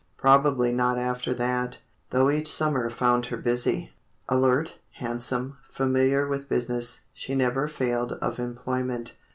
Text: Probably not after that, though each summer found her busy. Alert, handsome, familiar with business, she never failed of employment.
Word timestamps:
Probably 0.17 0.71
not 0.71 0.97
after 0.97 1.31
that, 1.35 1.77
though 2.09 2.31
each 2.31 2.47
summer 2.47 2.89
found 2.89 3.27
her 3.27 3.37
busy. 3.37 3.93
Alert, 4.27 4.79
handsome, 4.93 5.59
familiar 5.71 6.25
with 6.27 6.49
business, 6.49 7.01
she 7.13 7.35
never 7.35 7.67
failed 7.67 8.13
of 8.13 8.39
employment. 8.39 9.13